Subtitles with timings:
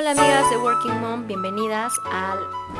[0.00, 2.38] Hola amigas de Working Mom, bienvenidas al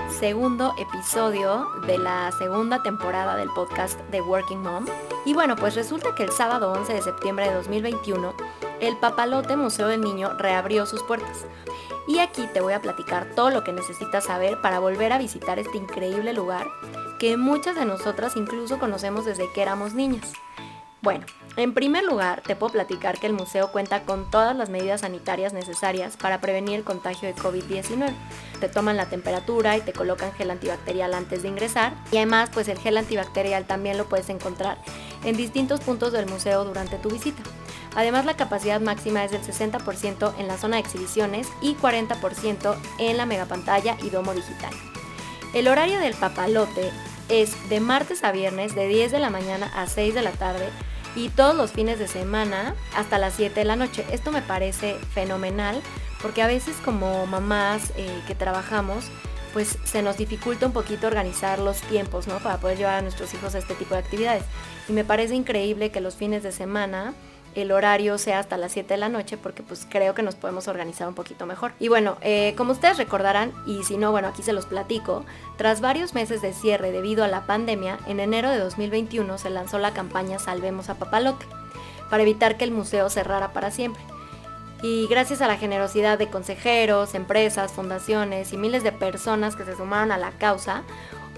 [0.08, 4.86] segundo episodio de la segunda temporada del podcast de Working Mom.
[5.26, 8.34] Y bueno, pues resulta que el sábado 11 de septiembre de 2021,
[8.80, 11.44] el Papalote Museo del Niño reabrió sus puertas.
[12.08, 15.58] Y aquí te voy a platicar todo lo que necesitas saber para volver a visitar
[15.58, 16.68] este increíble lugar
[17.18, 20.32] que muchas de nosotras incluso conocemos desde que éramos niñas.
[21.02, 21.24] Bueno,
[21.56, 25.54] en primer lugar, te puedo platicar que el museo cuenta con todas las medidas sanitarias
[25.54, 28.12] necesarias para prevenir el contagio de COVID-19.
[28.60, 32.68] Te toman la temperatura y te colocan gel antibacterial antes de ingresar y además pues
[32.68, 34.76] el gel antibacterial también lo puedes encontrar
[35.24, 37.42] en distintos puntos del museo durante tu visita.
[37.96, 43.16] Además la capacidad máxima es del 60% en la zona de exhibiciones y 40% en
[43.16, 44.72] la megapantalla y domo digital.
[45.54, 46.92] El horario del papalote
[47.30, 50.68] es de martes a viernes de 10 de la mañana a 6 de la tarde
[51.14, 54.04] y todos los fines de semana hasta las 7 de la noche.
[54.10, 55.80] Esto me parece fenomenal
[56.20, 59.06] porque a veces como mamás eh, que trabajamos,
[59.52, 62.38] pues se nos dificulta un poquito organizar los tiempos, ¿no?
[62.38, 64.44] Para poder llevar a nuestros hijos a este tipo de actividades.
[64.88, 67.14] Y me parece increíble que los fines de semana
[67.54, 70.68] el horario sea hasta las 7 de la noche porque pues creo que nos podemos
[70.68, 71.72] organizar un poquito mejor.
[71.78, 75.24] Y bueno, eh, como ustedes recordarán, y si no, bueno, aquí se los platico,
[75.56, 79.78] tras varios meses de cierre debido a la pandemia, en enero de 2021 se lanzó
[79.78, 81.46] la campaña Salvemos a Papalote
[82.08, 84.02] para evitar que el museo cerrara para siempre.
[84.82, 89.76] Y gracias a la generosidad de consejeros, empresas, fundaciones y miles de personas que se
[89.76, 90.82] sumaron a la causa,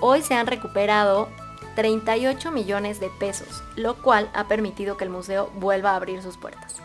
[0.01, 1.29] hoy se han recuperado
[1.75, 6.37] 38 millones de pesos, lo cual ha permitido que el museo vuelva a abrir sus
[6.37, 6.77] puertas.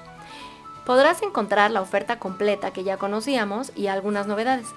[0.85, 4.67] Podrás encontrar la oferta completa que ya conocíamos y algunas novedades.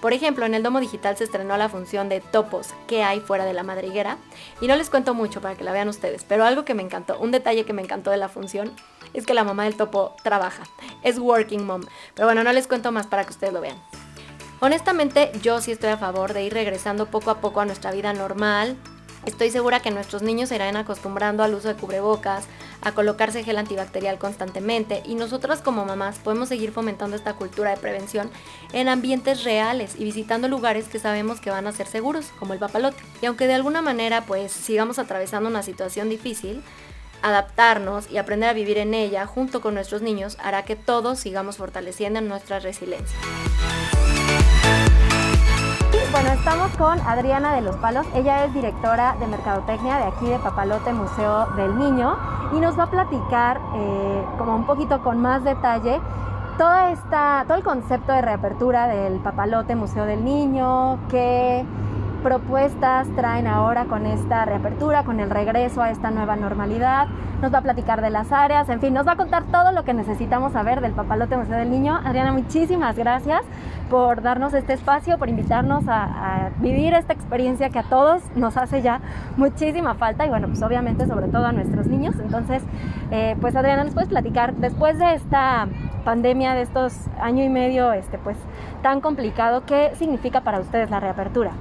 [0.00, 3.44] Por ejemplo, en el Domo Digital se estrenó la función de topos que hay fuera
[3.44, 4.18] de la madriguera
[4.60, 7.18] y no les cuento mucho para que la vean ustedes, pero algo que me encantó,
[7.18, 8.72] un detalle que me encantó de la función
[9.14, 10.64] es que la mamá del topo trabaja,
[11.02, 11.82] es working mom,
[12.14, 13.82] pero bueno, no les cuento más para que ustedes lo vean.
[14.60, 18.12] Honestamente, yo sí estoy a favor de ir regresando poco a poco a nuestra vida
[18.12, 18.76] normal,
[19.26, 22.44] Estoy segura que nuestros niños se irán acostumbrando al uso de cubrebocas,
[22.80, 27.76] a colocarse gel antibacterial constantemente y nosotras como mamás podemos seguir fomentando esta cultura de
[27.76, 28.30] prevención
[28.72, 32.60] en ambientes reales y visitando lugares que sabemos que van a ser seguros, como el
[32.60, 33.02] papalote.
[33.20, 36.62] Y aunque de alguna manera pues sigamos atravesando una situación difícil,
[37.20, 41.56] adaptarnos y aprender a vivir en ella junto con nuestros niños hará que todos sigamos
[41.56, 43.18] fortaleciendo nuestra resiliencia.
[46.12, 48.06] Bueno, estamos con Adriana de los Palos.
[48.14, 52.16] Ella es directora de Mercadotecnia de aquí de Papalote Museo del Niño
[52.52, 56.00] y nos va a platicar eh, como un poquito con más detalle
[56.58, 61.66] toda esta, todo el concepto de reapertura del Papalote Museo del Niño, qué
[62.26, 67.06] propuestas traen ahora con esta reapertura, con el regreso a esta nueva normalidad.
[67.40, 69.84] Nos va a platicar de las áreas, en fin, nos va a contar todo lo
[69.84, 71.94] que necesitamos saber del Papalote Museo del Niño.
[72.04, 73.42] Adriana, muchísimas gracias
[73.88, 78.82] por darnos este espacio, por invitarnos a, vivir esta experiencia que a todos nos hace
[78.82, 79.00] ya
[79.36, 82.16] muchísima falta y bueno, pues obviamente sobre todo a nuestros niños.
[82.18, 82.60] Entonces,
[83.12, 85.68] eh, pues Adriana, ¿nos puedes platicar después de esta
[86.04, 88.36] pandemia, de estos año y medio, este, pues
[88.82, 91.52] tan complicado, qué significa para ustedes la reapertura?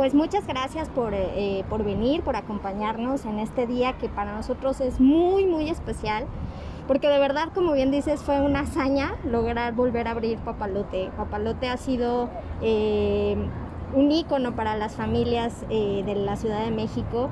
[0.00, 4.80] Pues muchas gracias por, eh, por venir, por acompañarnos en este día que para nosotros
[4.80, 6.24] es muy, muy especial
[6.88, 11.10] porque de verdad, como bien dices, fue una hazaña lograr volver a abrir Papalote.
[11.18, 12.30] Papalote ha sido
[12.62, 13.36] eh,
[13.94, 17.28] un ícono para las familias eh, de la Ciudad de México.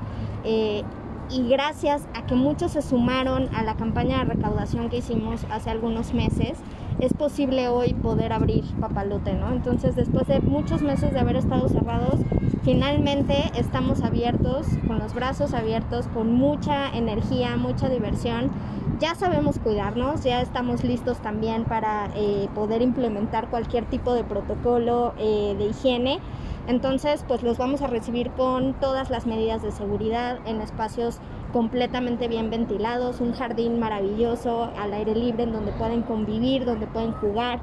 [1.31, 5.69] Y gracias a que muchos se sumaron a la campaña de recaudación que hicimos hace
[5.69, 6.57] algunos meses,
[6.99, 9.51] es posible hoy poder abrir Papalote, ¿no?
[9.51, 12.19] Entonces, después de muchos meses de haber estado cerrados,
[12.63, 18.51] finalmente estamos abiertos, con los brazos abiertos, con mucha energía, mucha diversión
[18.99, 25.13] ya sabemos cuidarnos, ya estamos listos también para eh, poder implementar cualquier tipo de protocolo
[25.17, 26.19] eh, de higiene.
[26.67, 31.19] Entonces, pues los vamos a recibir con todas las medidas de seguridad en espacios
[31.51, 37.11] completamente bien ventilados, un jardín maravilloso al aire libre en donde pueden convivir, donde pueden
[37.13, 37.59] jugar,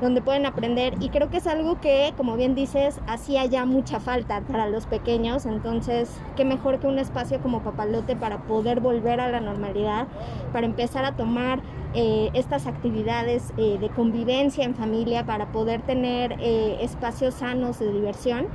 [0.00, 4.00] donde pueden aprender y creo que es algo que, como bien dices, hacía ya mucha
[4.00, 9.20] falta para los pequeños, entonces qué mejor que un espacio como Papalote para poder volver
[9.20, 10.08] a la normalidad,
[10.52, 11.60] para empezar a tomar
[11.92, 17.92] eh, estas actividades eh, de convivencia en familia, para poder tener eh, espacios sanos de
[17.92, 18.46] diversión.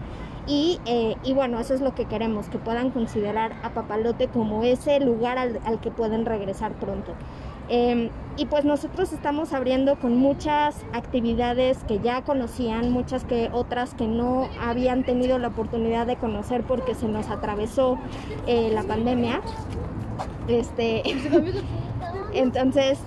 [0.47, 0.79] Y,
[1.23, 5.39] y, bueno, eso es lo que queremos, que puedan considerar a Papalote como ese lugar
[5.39, 7.13] al, al que pueden regresar pronto.
[7.67, 13.95] Em, y pues nosotros estamos abriendo con muchas actividades que ya conocían, muchas que otras
[13.95, 17.97] que no habían tenido la oportunidad de conocer porque se nos atravesó
[18.45, 19.41] eh, la pandemia.
[20.47, 21.01] Este,
[22.33, 22.99] entonces,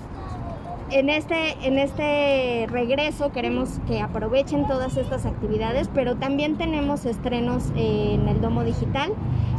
[0.91, 7.71] en este, en este regreso queremos que aprovechen todas estas actividades, pero también tenemos estrenos
[7.75, 9.13] en el Domo Digital.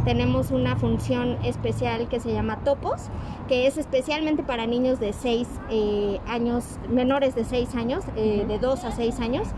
[0.05, 3.11] Tenemos una función especial que se llama Topos,
[3.49, 8.59] que es especialmente para niños de 6 eh, años, menores de 6 años, eh, de
[8.59, 9.49] 2 a 6 años.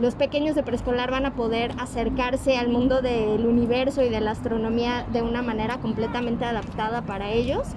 [0.00, 4.32] Los pequeños de preescolar van a poder acercarse al mundo del universo y de la
[4.32, 7.68] astronomía de una manera completamente adaptada para ellos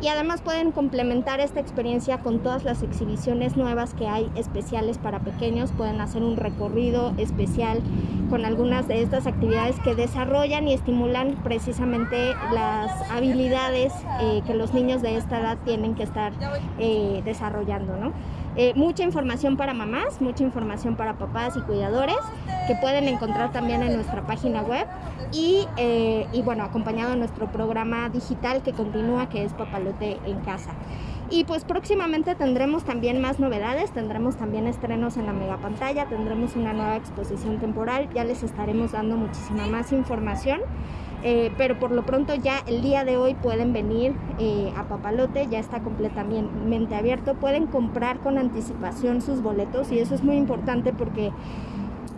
[0.00, 5.20] y además pueden complementar esta experiencia con todas las exhibiciones nuevas que hay especiales para
[5.20, 5.72] pequeños.
[5.72, 7.80] Pueden hacer un recorrido especial
[8.30, 14.72] con algunas de estas actividades que desarrollan y estimulan precisamente las habilidades eh, que los
[14.72, 16.32] niños de esta edad tienen que estar
[16.78, 17.96] eh, desarrollando.
[17.96, 18.12] ¿no?
[18.56, 22.16] Eh, mucha información para mamás, mucha información para papás y cuidadores
[22.76, 24.86] pueden encontrar también en nuestra página web
[25.32, 30.40] y, eh, y bueno, acompañado de nuestro programa digital que continúa, que es Papalote en
[30.40, 30.70] Casa.
[31.32, 36.56] Y pues próximamente tendremos también más novedades, tendremos también estrenos en la mega pantalla, tendremos
[36.56, 40.60] una nueva exposición temporal, ya les estaremos dando muchísima más información.
[41.22, 45.48] Eh, pero por lo pronto ya el día de hoy pueden venir eh, a Papalote,
[45.50, 50.94] ya está completamente abierto, pueden comprar con anticipación sus boletos y eso es muy importante
[50.94, 51.30] porque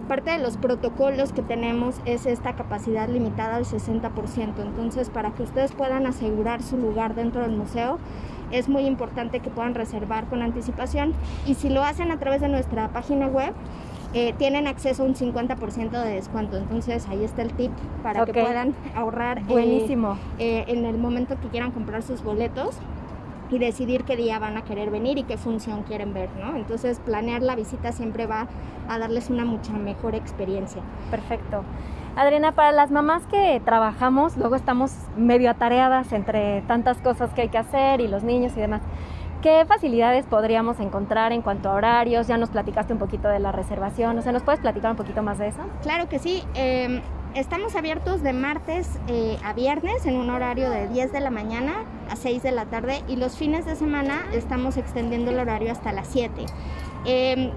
[0.03, 4.11] parte de los protocolos que tenemos es esta capacidad limitada al 60%,
[4.59, 7.99] entonces para que ustedes puedan asegurar su lugar dentro del museo,
[8.51, 11.15] es muy importante que puedan reservar con anticipación
[11.47, 13.55] y si lo hacen a través de nuestra página web,
[14.15, 16.59] eh, tienen acceso a un 50% de descuento.
[16.59, 17.73] Entonces ahí está el tip
[18.03, 19.97] para que puedan ahorrar eh.
[20.39, 22.77] Eh, en el momento que quieran comprar sus boletos
[23.53, 26.57] y decidir qué día van a querer venir y qué función quieren ver, ¿no?
[26.57, 28.49] Entonces planear la visita siempre va
[28.89, 30.83] a darles una mucha mejor experiencia.
[31.11, 31.65] Perfecto.
[32.17, 37.49] Adriana, para las mamás que trabajamos, luego estamos medio atareadas entre tantas cosas que hay
[37.49, 38.83] que hacer y los niños y demás.
[39.41, 42.29] ¿Qué facilidades podríamos encontrar en cuanto a horarios?
[42.29, 45.23] Ya nos platicaste un poquito de la reservación, o sea, ¿nos puedes platicar un poquito
[45.23, 45.59] más de eso?
[45.83, 46.45] Claro que sí.
[46.55, 47.01] Em,
[47.35, 51.85] estamos abiertos de martes eh, a viernes en un horario de 10 de la mañana
[52.11, 55.93] a 6 de la tarde y los fines de semana estamos extendiendo el horario hasta
[55.93, 56.47] las 7.
[57.05, 57.51] Em,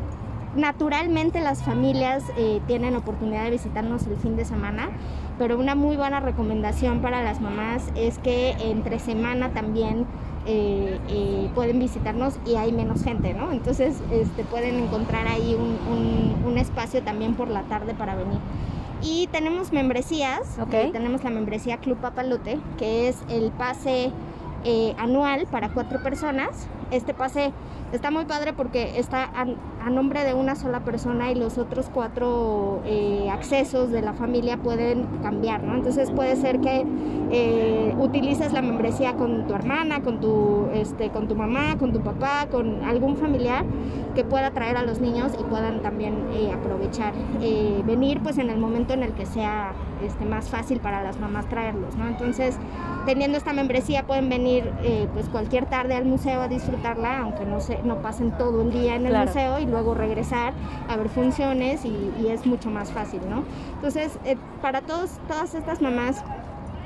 [0.56, 4.90] naturalmente las familias eh, tienen oportunidad de visitarnos el fin de semana,
[5.38, 10.06] pero una muy buena recomendación para las mamás es que entre semana también
[10.48, 13.52] eh, eh, pueden visitarnos y hay menos gente, ¿no?
[13.52, 18.40] Entonces este, pueden encontrar ahí un, espacio también por la tarde para venir.
[19.02, 20.92] Y tenemos membresías, okay.
[20.92, 24.12] tenemos la membresía Club Papalote, que es el pase
[24.98, 26.68] anual para cuatro personas.
[26.92, 27.52] Este pase
[27.92, 29.30] está muy padre porque está
[29.86, 34.58] a, nombre de una sola persona y los otros cuatro eh, accesos de la familia
[34.58, 35.76] pueden cambiar, ¿no?
[35.76, 36.86] Entonces puede ser que
[37.32, 42.02] eh, utilices la membresía con tu hermana, con tu, este, con tu mamá, con tu
[42.02, 43.66] papá, con algún familiar
[44.14, 47.14] que pueda traer a los niños y puedan también eh, aprovechar
[47.86, 51.48] venir pues en el momento en el que sea este, más fácil para las mamás
[51.50, 52.08] traerlos, ¿no?
[52.08, 52.58] Entonces,
[53.06, 54.72] teniendo esta membresía pueden venir
[55.14, 58.96] pues cualquier tarde al museo a disfrutarla, aunque no, se, no pasen todo el día
[58.96, 60.54] en el museo y luego regresar
[60.88, 63.44] a ver funciones y, es mucho más fácil, ¿no?
[63.76, 66.24] Entonces, eh, para todos, todas estas mamás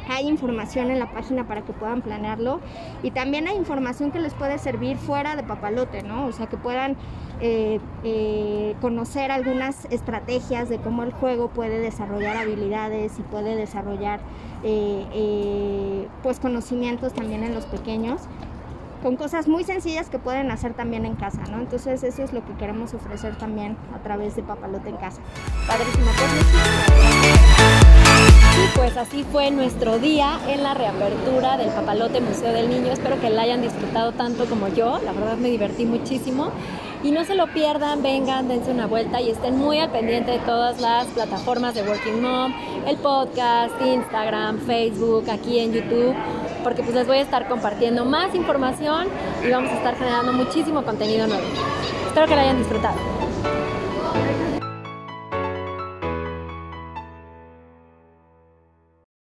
[0.09, 2.59] hay información en la página para que puedan planearlo
[3.03, 6.25] y también hay información que les puede servir fuera de papalote, ¿no?
[6.25, 6.97] O sea, que puedan
[7.41, 14.19] eh, eh, conocer algunas estrategias de cómo el juego puede desarrollar habilidades y puede desarrollar
[16.21, 18.27] pues conocimientos también en los pequeños
[19.01, 21.59] con cosas muy sencillas que pueden hacer también en casa, ¿no?
[21.59, 25.21] Entonces eso es lo que queremos ofrecer también a través de Papalote en casa.
[25.67, 26.09] Padrísimo,
[28.59, 32.91] y pues así fue nuestro día en la reapertura del Papalote Museo del Niño.
[32.91, 34.99] Espero que la hayan disfrutado tanto como yo.
[35.05, 36.51] La verdad me divertí muchísimo.
[37.01, 40.39] Y no se lo pierdan, vengan, dense una vuelta y estén muy al pendiente de
[40.39, 42.53] todas las plataformas de Working Mom,
[42.85, 46.13] el podcast, Instagram, Facebook, aquí en YouTube
[46.63, 49.07] porque pues les voy a estar compartiendo más información
[49.45, 51.43] y vamos a estar generando muchísimo contenido nuevo.
[52.07, 53.18] Espero que lo hayan disfrutado.